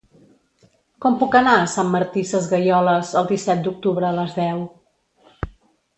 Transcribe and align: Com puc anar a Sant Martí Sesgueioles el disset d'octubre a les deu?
Com 1.05 1.17
puc 1.23 1.37
anar 1.39 1.53
a 1.57 1.67
Sant 1.75 1.91
Martí 1.97 2.25
Sesgueioles 2.31 3.13
el 3.21 3.31
disset 3.33 3.61
d'octubre 3.67 4.09
a 4.11 4.15
les 4.21 4.37
deu? 4.43 4.69